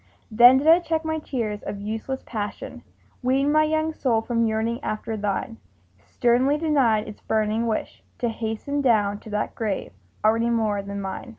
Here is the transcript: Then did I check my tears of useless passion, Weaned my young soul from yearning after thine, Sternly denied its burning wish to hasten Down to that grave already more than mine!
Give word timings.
Then 0.31 0.57
did 0.57 0.65
I 0.65 0.79
check 0.79 1.05
my 1.05 1.19
tears 1.19 1.61
of 1.61 1.79
useless 1.79 2.23
passion, 2.25 2.81
Weaned 3.21 3.53
my 3.53 3.65
young 3.65 3.93
soul 3.93 4.23
from 4.23 4.47
yearning 4.47 4.79
after 4.83 5.15
thine, 5.15 5.57
Sternly 6.01 6.57
denied 6.57 7.07
its 7.07 7.21
burning 7.21 7.67
wish 7.67 8.01
to 8.17 8.29
hasten 8.29 8.81
Down 8.81 9.19
to 9.19 9.29
that 9.29 9.53
grave 9.53 9.91
already 10.25 10.49
more 10.49 10.81
than 10.81 11.01
mine! 11.01 11.29